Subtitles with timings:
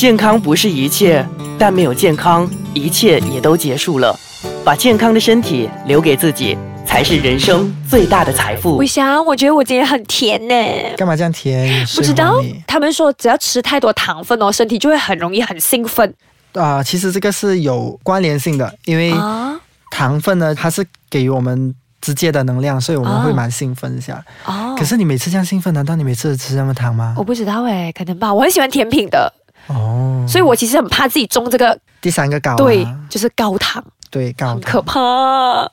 [0.00, 1.22] 健康不是一切，
[1.58, 4.18] 但没有健康，一切也都结束了。
[4.64, 8.86] 把健康的身体留给自己，才是人生最大的财富伟。
[8.86, 10.54] 翔，我觉得我今天很甜呢。
[10.96, 11.86] 干嘛这样甜？
[11.94, 16.14] 不知道他们说只要吃太多糖分哦，身体就会很容易很兴奋
[16.54, 19.60] 啊、其实这个是有关联性的，因为啊
[19.90, 24.24] 糖分呢，它是给予我们直接的能量，所以我们会蛮兴奋一下。
[24.46, 24.74] 哦。
[24.78, 27.22] 可是你每次这样兴奋，难道你每次都吃那么糖吗我？
[27.22, 28.32] 不知道哎，可能吧。
[28.32, 29.30] 我很喜欢甜品的，
[29.70, 35.70] 哦，所以我其实很怕自己中这个，第三个高、啊，对，就是高糖，对高糖很可怕。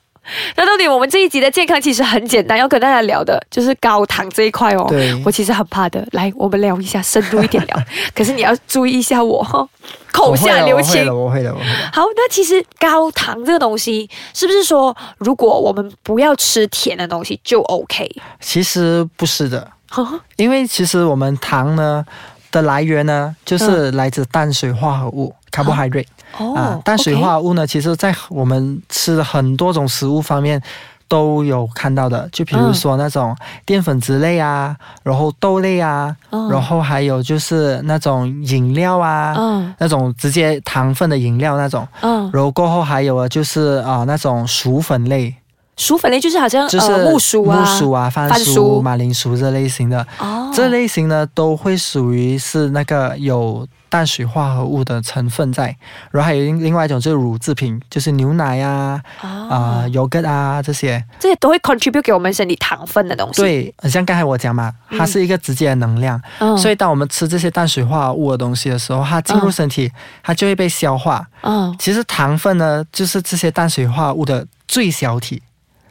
[0.56, 4.84] 那到底我们这一集的健康其实很简单，要跟大家聊的就是高糖这一块哦。
[4.86, 6.06] 对我其实很怕的。
[6.12, 7.82] 来，我们聊一下，深入一点聊。
[8.14, 9.66] 可是你要注意一下我哈，
[10.12, 11.00] 口下留情。
[11.00, 11.66] 我会的，我会的，会的。
[11.94, 18.06] 好，那其实高糖这个东西，是不是说如果我们不要吃甜的东西就 OK？
[18.38, 22.04] 其实不是的，哈因为其实我们糖呢
[22.50, 26.06] 的来源呢，就是来自碳水化合物、carbohydrate
[26.38, 26.80] 哦啊。
[26.84, 30.62] 碳水化合物呢，其实在我们吃的很多种食物方面。
[31.10, 39.74] 都有看到的，就比如说那种淀粉质类啊，然后豆类啊，嗯然后还有就是那种饮料啊，嗯。
[39.78, 45.34] 那种直接糖分的饮料那种，嗯，然后过后还有啊，就是啊、那种薯粉类，
[45.78, 55.74] 薯粉类就是好像就是呃木薯啊，木薯啊、番薯、马铃薯这类型的，哦，这类型呢都会属于是那个有碳水化合物的成分在，
[56.10, 66.58] 然后还有另另外一种就是乳制品，就是牛奶呀、啊、啊、yogurt 啊这些，这些都会 contribute 给我们身体糖分的东西。，对，很像刚才我讲嘛，它是一个直接的能量，嗯。
[66.58, 69.90] 所以当我们吃这些碳水化合物的东西的时候，它进入身体，
[70.24, 71.24] 它就会被消化。
[71.42, 71.74] 嗯。
[71.78, 75.40] 其实糖分呢，就是这些碳水化合物的最小体。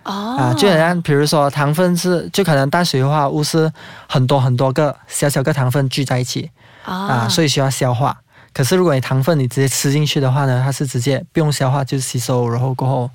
[0.08, 3.72] 哦啊，就好像比如说糖分是，就可能碳水化合物是
[4.08, 6.50] 很多很多个小小个糖分聚在一起
[6.86, 8.18] 啊，所以以需要消化。
[8.54, 13.10] 可是如果你糖分你直接吃进去的话呢，它是直接不用消化就吸收，然后过后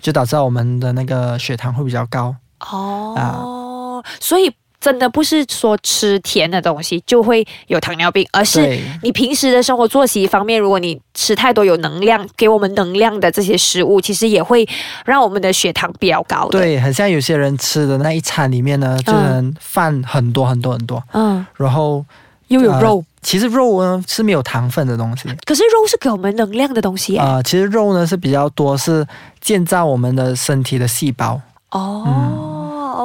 [0.00, 2.34] 就导致我们的那个血糖会比较高。
[2.58, 14.68] 哦，所以真的不是说吃甜的东西就会有糖尿病，而是你平时的生活作息方面，如果你吃太多有能量、给我们能量的这些食物，其实也会
[15.04, 22.04] 让我们的血糖比较高的。，对，很像有些人吃的那一餐里面呢，就能饭很多很多很多，嗯，然后
[22.48, 25.28] 又有肉，其实肉呢是没有糖分的东西。
[25.44, 27.20] 可是肉是给我们能量的东西耶。
[27.20, 29.06] 啊、其实肉呢是比较多是
[29.40, 31.40] 建造我们的身体的细胞。
[31.70, 32.61] 哦、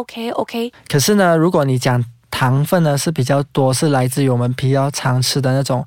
[0.07, 5.83] k OK，可是呢，如果你讲糖分呢，是比较多，是来自于我们比较常吃的那种，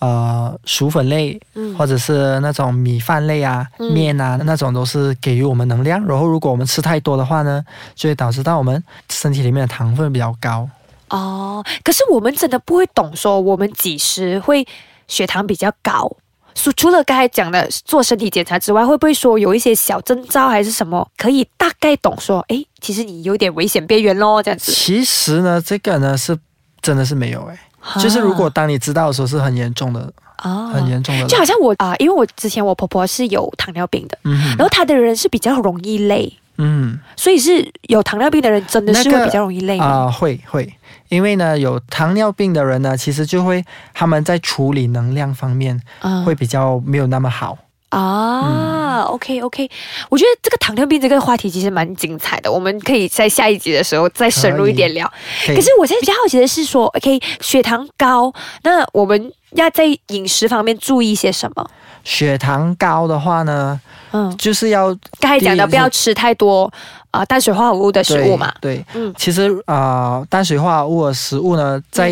[0.00, 6.04] 呃，薯粉类，嗯或者是那种米饭类啊、嗯面啊，那种都是给予我们能量。
[6.04, 7.64] 然后，如果我们吃太多的话呢，
[7.94, 10.68] 就会导致到我们身体里面的糖分比较高。
[11.08, 14.66] 哦，可是我们真的不会懂说我们几时会
[15.06, 16.10] 血糖比较高。
[16.54, 24.72] 除除了刚才讲的做身体检查之外，会不会说有一些小征兆还是什么，可以大概懂说，哎，其实你有点危险边缘咯，这样子。
[24.72, 26.38] 其实呢，这个呢是
[26.80, 27.58] 真的是没有诶、
[28.00, 31.26] 就是如果当你知道的时候是很严重的，啊很严重的。
[31.26, 36.98] 就好像我啊、因为我之前我婆婆是有糖尿病的，嗯然后她的人是比较容易累，嗯。
[37.16, 39.86] 所以是有糖尿病的人真的是会比较容易累吗？
[39.86, 40.72] 啊、会会，
[41.08, 47.58] 因为呢，有糖尿病的人呢，其实就会他们在处理能量方面嗯会比较没有那么好。
[47.94, 49.70] 啊、o k OK，
[50.08, 55.06] 我觉得这个糖尿病这个话题其实蛮精彩的，我们可以在下一集的时候再深入一点聊。
[55.46, 58.32] 可可是我现在比较好奇的是说，OK，血糖高，
[58.62, 61.64] 那我们要在饮食方面注意些什么？
[62.02, 63.80] 血糖高的话呢，
[64.12, 64.88] 嗯，就是要
[65.20, 66.70] 刚才讲的不要吃太多
[67.12, 68.52] 啊、碳水化合物的食物嘛。
[68.60, 68.84] 对，对。
[68.94, 69.14] 嗯。
[69.16, 72.10] 其实啊、呃碳水化合物的食物呢，在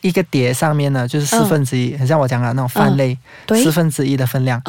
[0.00, 3.16] 一个碟上面呢，就是四分之一，很像我讲的那种饭类，
[3.48, 4.62] 四分之一的分量，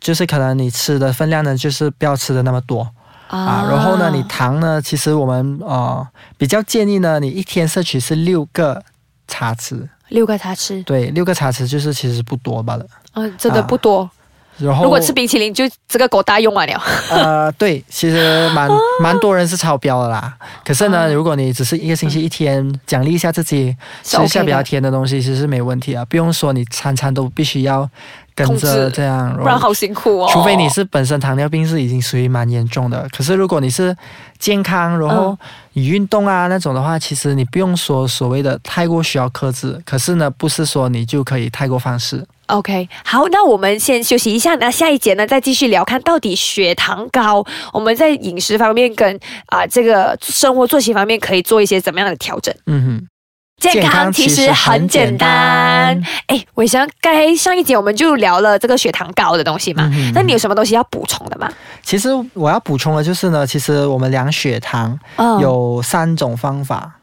[0.00, 2.88] 就是可能你吃的分量呢，就是不要吃的那么多。
[3.28, 6.06] 啊，然后呢，你糖呢，其实我们呃
[6.38, 8.82] 比较建议呢，你一天摄取是六个
[9.26, 12.86] 茶匙，六个茶匙，对，六个茶匙就是其实不多罢了。
[13.12, 14.10] 嗯，真的不多。
[14.58, 16.82] 然后如果吃冰淇淋，就这个狗大用完了。
[17.10, 18.68] 呃，对，其实蛮
[19.00, 20.34] 蛮多人是超标的啦。
[20.64, 27.88] 可是呢，哦如果你只是一个星期一天奖励一下自己，吃一下比较甜的东西，其实是没问题啊，不用说你餐餐都必须要
[28.34, 30.30] 跟着这样，不然好辛苦哦。
[30.32, 33.96] 除非你是本身糖尿病是已经属于蛮严重的，可是如果你是
[34.38, 35.38] 健康，然后
[35.74, 42.26] 运动啊那种的话，其实你不用说所谓的太过需要克制，可是呢，不是说你就可以太过放肆。
[42.48, 52.54] OK，好，那我们先休息一下，那下一节呢再继续聊，看到底血糖高，我们在饮食方面跟啊、这个生活作息方面可以做一些怎么样的调整。
[52.66, 53.08] 嗯哼。
[53.60, 56.00] 健康其实很简单。
[56.28, 61.52] 哎，伟翔，该上一节我们就聊了这个血糖高的东西嘛，那你有什么东西要补充的吗？
[61.82, 64.96] 其实我要补充的就是呢，其实我们量血糖
[65.40, 67.00] 有三种方法。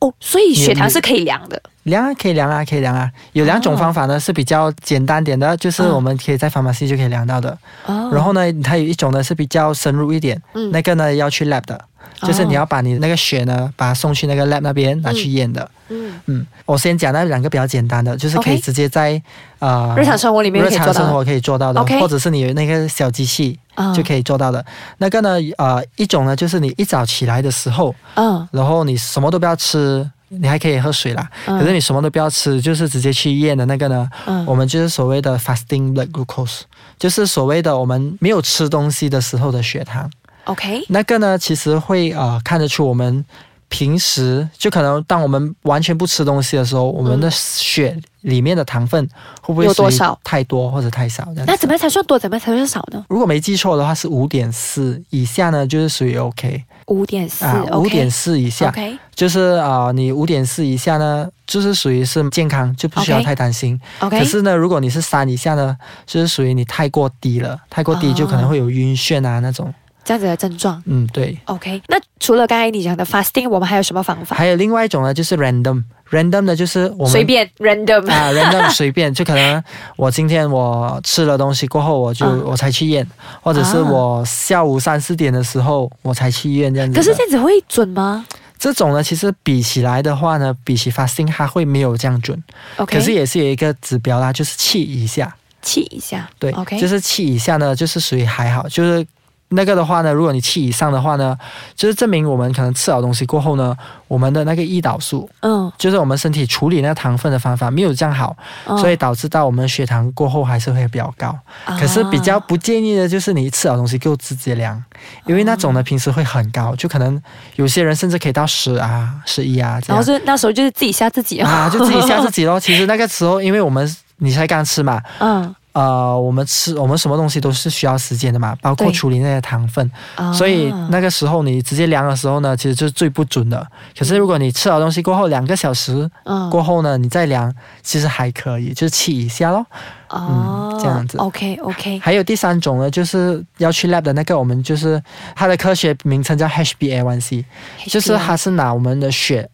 [0.00, 3.10] 哦，所以血糖是可以量的，量啊，可以量啊，可以量啊。
[3.32, 7.56] 有两种方法呢，是比较简单点的，就是我们可以在 pharmacy 就可以量到的。
[7.86, 8.10] 哦。
[8.12, 11.80] 然后呢，它有一种呢是比较深入一点，嗯，那个呢要去 lab 的，
[12.22, 15.70] 就是你要把你那个血呢，把它送去那个 lab 那边拿去验的。
[15.88, 16.46] 嗯嗯。
[16.64, 19.22] 我先讲那两个比较简单的，就是可以直接在
[19.60, 23.56] 呃日常生活里面日常生活可以做到的，或者是你有那个小机器
[23.94, 24.64] 就可以做到的。
[24.98, 30.10] 那个呢，呃，一种呢就是你一早起来的时候，嗯，然后你什么都不要吃。
[30.28, 34.08] 你还可以喝水啦，可是你什么都不要吃，就是直接去医院的那个呢？
[34.46, 36.62] 我们就是所谓的 fasting blood glucose，
[36.98, 40.10] 就是所谓的我们没有吃东西的时候的血糖。
[40.44, 43.24] OK，那个呢，其实会呃看得出我们。
[43.68, 49.04] 平时就可能当我们完全不吃东西的时候，我们的血里面的糖分
[49.42, 50.16] 会不会有多少？
[50.22, 51.26] 太多或者太少？
[51.44, 52.16] 那怎么才算多？
[52.16, 53.04] 怎么才算少呢？
[53.08, 56.62] 如果没记错的话，是五点四以下呢，就是属于 OK。
[56.86, 63.80] 五点四，五点四以下，OK，就是啊，你五点四以下呢，就是属于是健康，就不需要太担心。
[63.98, 69.72] OK，可是呢，如果你是三以下呢，就是属于你太过低了，太过低就可能会有晕眩啊那种。
[70.06, 71.82] 这样子的症状，嗯，对，OK。
[71.88, 74.36] 那除了刚才你讲的 fasting，我们还有什么方法？
[74.36, 79.60] 还有另外一种呢，就是 random，random 的就是我们随便 random 啊，random 随便，就可能
[79.96, 83.04] 我今天我吃了东西过后，我就我才去验，
[83.42, 86.94] 或者是我下午三四点的时候我才去验这样子。
[86.96, 88.24] 可是这样子会准吗？
[88.56, 92.40] 这种呢，其实比起来的话呢，比起 fasting 它会没有这样准
[92.76, 92.96] ，OK。
[92.96, 99.04] 可是也是有一个指标啦，就是气一下，气一下，对，OK，就是气一下呢，就是属于还好，就是。
[99.50, 101.36] 那个的话呢，如果你七以上的话呢，
[101.76, 103.76] 就是证明我们可能吃好东西过后呢，
[104.08, 108.36] 我们的那个胰岛素，嗯，就是我们身体处理那个糖分的方法没有这样好，
[108.78, 111.32] 所以导致到我们血糖过后还是会比较高。
[111.78, 114.82] 可是比较不建议的就是你吃好东西就直接量，
[115.26, 117.22] 因为那种呢平时会很高，就可能
[117.54, 119.96] 有些人甚至可以到十啊、十一啊这样。
[119.96, 122.58] 然后是那时候就是自己吓自己啊，就自己吓自己咯。
[122.60, 125.54] 其实那个时候，因为我们你才刚吃嘛，嗯。
[125.76, 129.90] 呃，我们吃我们什么东西都是需要时间的嘛，包括处理那些糖分，
[130.32, 133.66] 所以那个时候你直接量的时候呢，其实就是最不准的。
[133.94, 136.10] 可是如果你吃了东西过后两个小时
[136.50, 139.66] 过后呢，你再量，其实还可以，就是气一下咯。
[140.08, 141.18] 哦，这样子。
[141.18, 141.98] OK OK。
[141.98, 145.02] 还有第三种呢，就是要去 lab 的那个，我们就是
[145.34, 147.44] 它的科学名称叫 HbA1c，
[147.88, 149.46] 就是它是拿我们的血。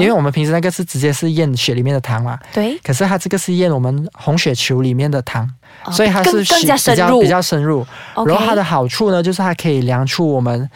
[0.00, 2.78] 因为我们平时那个是直接是验血里面的糖嘛，对。
[2.78, 5.46] 可是它这个是验我们红血球里面的糖，
[5.92, 7.86] 所以它是更加深入，比较深入。
[8.14, 10.70] 然后它的好处呢，就是它可以量出我们，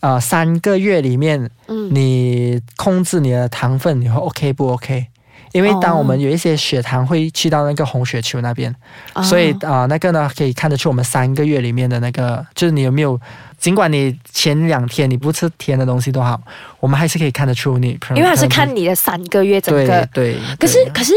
[0.00, 1.48] 呃，三个月里面，
[1.90, 5.06] 你控制你的糖分，你会 OK 不 OK？
[5.52, 8.74] 因为当我们有一些血糖会去到那个红血球那边，
[9.22, 13.18] 所以啊，那个呢可以看得出我们三个月里面的那个，就是你有没有。
[13.64, 16.38] 尽管你前两天你不吃甜的东西都好，
[16.80, 17.98] 我们还是可以看得出你。
[18.10, 20.06] 因为它是看你的三个月整个。
[20.12, 20.36] 对。
[20.60, 21.14] 可是可是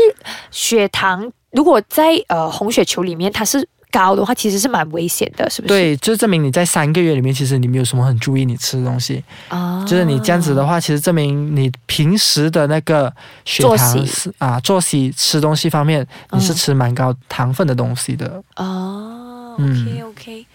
[0.50, 5.74] 血糖如果在呃红血球里面它是高的话，其实是蛮危险的，是不是？
[5.74, 9.22] 对，就证明你在三个月里面其实你没有什么很注意你吃的东西。
[9.50, 9.84] 哦。
[9.86, 13.14] 就是你这样子的话，其实证明你平时的那个
[13.44, 18.42] 血糖是啊作息吃东西方面你是吃蛮高糖分的东西的。
[18.56, 19.58] 哦。
[19.60, 20.46] OK OK。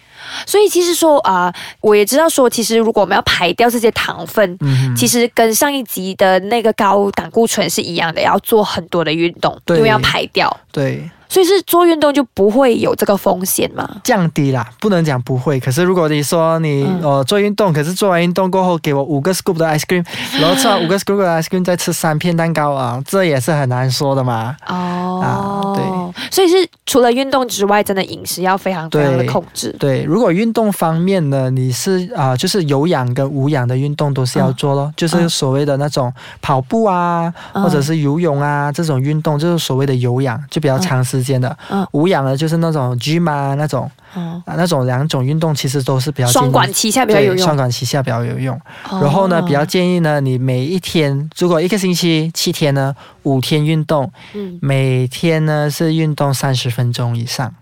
[0.47, 4.59] 所以其实说啊，我也知道说，其实如果我们要排掉这些糖分，
[4.97, 10.55] 其实跟上一集的那个高胆固醇是一样的，要做很多的运动，因为要排掉。
[10.71, 11.09] 对。
[11.33, 13.89] 所以是做运动就不会有这个风险吗？
[14.05, 15.59] 降低啦，不能讲不会。
[15.59, 20.05] 可是如果你说你呃做运动，可是做完运动过后给我五个 scoop 的 ice cream，
[20.39, 24.55] 然后吃完五个 scoop 的 ice cream 再吃三片蛋糕啊，这也是很难说的嘛。
[24.67, 25.33] 哦，啊，
[25.75, 25.83] 对。
[26.31, 29.75] 所以是除了运动之外，真的饮食要非常非常的控制。
[29.79, 36.13] 对，如果运动方面呢，你是啊，就是有氧跟无氧的运动都是要做咯，就是所谓的那种
[36.43, 41.22] 跑步啊，或者是游泳啊这种运动，就是所谓的有氧，就比较长时。
[41.23, 48.59] 间的，嗯，无氧的，就是那种 gym 啊，那种，啊，那种两种运动其实都是比较双管齐下比较有用，双管齐下比较有用。
[48.91, 57.55] 然后呢，比较建议呢，你每一天如果一个星期七天呢，五天运动，嗯，每天呢是运动三十分钟以上，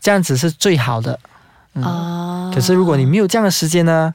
[0.00, 1.18] 这样子是最好的。
[1.74, 4.12] 啊，可是如果你没有这样的时间呢？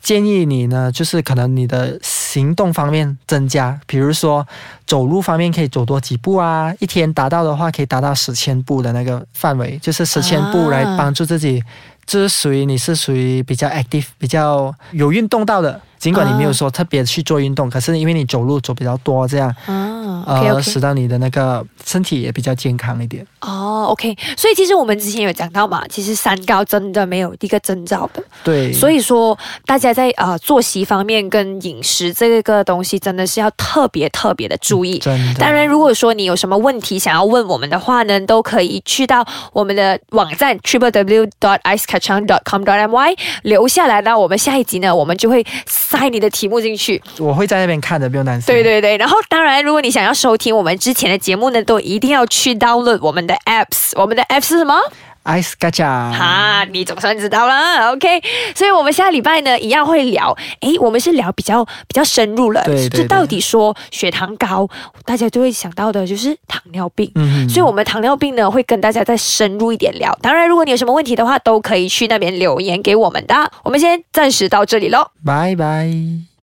[0.00, 1.98] 建议你呢，就是可能你的
[2.34, 4.44] 行动方面增加，比如说
[4.84, 11.62] 走路方面可以走多几步啊，一天达到的话可以达到十千步的那个范围，就是十千步来帮助自己，
[12.04, 15.80] 这是属于你是属于比较 active、比较有运动到的。
[16.04, 23.26] 尽管你没有说特别去做运动，可是因为你走路走比较多，这样啊呃，OK 使到你的那个身体也比较健康一点。
[23.40, 34.98] 哦，OK，所以其实我们之前有讲到嘛，其实三高真的没有一个征兆的，对，所以说大家在呃作息方面跟饮食这个东西真的是要特别特别的注意。
[34.98, 44.18] 真的，当然，如果说你有什么问题想要问我们的话呢，都可以去到我们的网站 triple w dot icekachang dot com dot my 留下来呢。
[44.18, 45.44] 我们下一集呢，我们就会
[45.96, 47.00] 塞你的题目进去。
[47.18, 48.52] 我会在那边看的，不用担心。
[48.52, 53.92] 对对对，然后当然，如果你想要收听我们之前的节目呢，都一定要去 download 我们的 apps。
[53.94, 54.74] 我们的 app 是什么？
[55.24, 58.22] ，ice 嘎 cha，哈，你总算知道了，OK。
[58.54, 60.36] 所以，我们下礼拜呢，一样会聊。
[60.60, 62.62] 诶，我们是聊比较比较深入了。
[62.64, 64.68] 对对对这到底说血糖高，
[65.04, 67.10] 大家就会想到的就是糖尿病。
[67.14, 70.16] 嗯所以，我们糖尿病呢，会跟大家再深入一点聊。
[70.22, 73.50] 当然，如果你有什么问题的话，都可以去那边留言给我们的。
[73.62, 75.10] 我们先暂时到这里喽。
[75.24, 76.24] 拜拜。